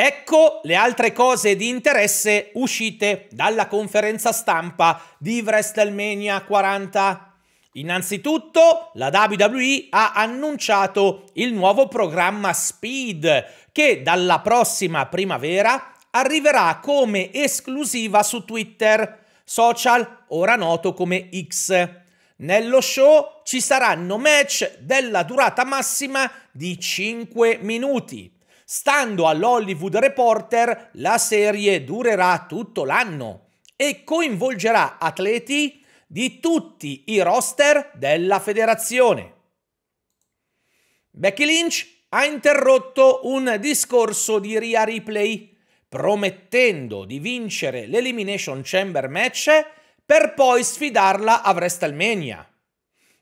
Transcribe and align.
Ecco 0.00 0.60
le 0.62 0.76
altre 0.76 1.12
cose 1.12 1.56
di 1.56 1.66
interesse 1.66 2.52
uscite 2.54 3.26
dalla 3.32 3.66
conferenza 3.66 4.30
stampa 4.30 5.02
di 5.18 5.42
WrestleMania 5.44 6.40
40. 6.42 7.34
Innanzitutto, 7.72 8.92
la 8.94 9.08
WWE 9.12 9.88
ha 9.90 10.12
annunciato 10.12 11.24
il 11.32 11.52
nuovo 11.52 11.88
programma 11.88 12.52
Speed 12.52 13.44
che 13.72 14.02
dalla 14.02 14.38
prossima 14.38 15.06
primavera 15.06 15.94
arriverà 16.10 16.78
come 16.80 17.32
esclusiva 17.32 18.22
su 18.22 18.44
Twitter, 18.44 19.24
social 19.42 20.26
ora 20.28 20.54
noto 20.54 20.94
come 20.94 21.28
X. 21.48 21.88
Nello 22.36 22.80
show 22.80 23.40
ci 23.42 23.60
saranno 23.60 24.16
match 24.16 24.78
della 24.78 25.24
durata 25.24 25.64
massima 25.64 26.30
di 26.52 26.78
5 26.78 27.58
minuti 27.62 28.36
Stando 28.70 29.26
all'Hollywood 29.26 29.96
Reporter, 29.96 30.90
la 30.96 31.16
serie 31.16 31.84
durerà 31.84 32.44
tutto 32.46 32.84
l'anno 32.84 33.52
e 33.74 34.04
coinvolgerà 34.04 34.98
atleti 34.98 35.82
di 36.06 36.38
tutti 36.38 37.04
i 37.06 37.22
roster 37.22 37.92
della 37.94 38.38
federazione. 38.40 39.32
Becky 41.08 41.46
Lynch 41.46 41.86
ha 42.10 42.26
interrotto 42.26 43.20
un 43.22 43.56
discorso 43.58 44.38
di 44.38 44.58
Ria 44.58 44.84
Ripley, 44.84 45.56
promettendo 45.88 47.06
di 47.06 47.20
vincere 47.20 47.86
l'Elimination 47.86 48.60
Chamber 48.62 49.08
match 49.08 49.48
per 50.04 50.34
poi 50.34 50.62
sfidarla 50.62 51.40
a 51.40 51.52
WrestleMania. 51.52 52.46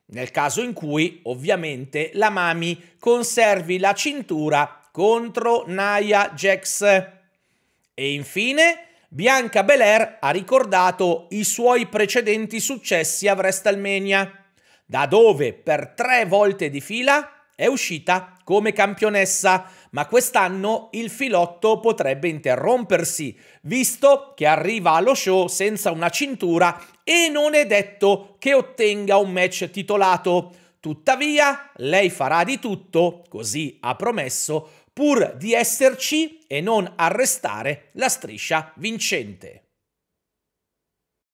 Nel 0.06 0.32
caso 0.32 0.60
in 0.60 0.72
cui, 0.72 1.20
ovviamente, 1.22 2.10
la 2.14 2.30
Mami 2.30 2.94
conservi 2.98 3.78
la 3.78 3.92
cintura 3.92 4.80
contro 4.96 5.64
Naya 5.66 6.32
Jax. 6.34 6.80
E 7.92 8.12
infine 8.14 8.86
Bianca 9.10 9.62
Belair 9.62 10.16
ha 10.20 10.30
ricordato 10.30 11.26
i 11.32 11.44
suoi 11.44 11.86
precedenti 11.86 12.60
successi 12.60 13.28
a 13.28 13.34
WrestleMania, 13.34 14.44
da 14.86 15.04
dove 15.04 15.52
per 15.52 15.92
tre 15.94 16.24
volte 16.24 16.70
di 16.70 16.80
fila 16.80 17.50
è 17.54 17.66
uscita 17.66 18.38
come 18.42 18.72
campionessa, 18.72 19.70
ma 19.90 20.06
quest'anno 20.06 20.88
il 20.92 21.10
filotto 21.10 21.78
potrebbe 21.78 22.28
interrompersi, 22.28 23.38
visto 23.64 24.32
che 24.34 24.46
arriva 24.46 24.92
allo 24.92 25.14
show 25.14 25.46
senza 25.46 25.90
una 25.90 26.08
cintura 26.08 26.82
e 27.04 27.28
non 27.30 27.54
è 27.54 27.66
detto 27.66 28.36
che 28.38 28.54
ottenga 28.54 29.18
un 29.18 29.30
match 29.30 29.68
titolato. 29.68 30.54
Tuttavia, 30.80 31.72
lei 31.76 32.10
farà 32.10 32.44
di 32.44 32.60
tutto, 32.60 33.24
così 33.28 33.76
ha 33.80 33.96
promesso, 33.96 34.84
pur 34.96 35.34
di 35.36 35.52
esserci 35.52 36.38
e 36.46 36.62
non 36.62 36.90
arrestare 36.96 37.90
la 37.92 38.08
striscia 38.08 38.72
vincente. 38.76 39.65